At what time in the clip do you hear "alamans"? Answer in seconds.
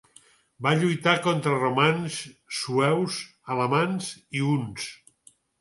3.57-4.11